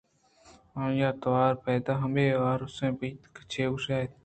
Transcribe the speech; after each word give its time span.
آئی 0.81 1.01
ءِ 1.17 1.19
توار 1.21 1.53
پدا 1.63 1.93
آ 2.05 2.07
مئے 2.13 2.25
آروس 2.49 2.77
ءِ 2.85 2.97
بابتءَ 2.99 3.43
چے 3.51 3.63
گوٛشیت 3.71 4.11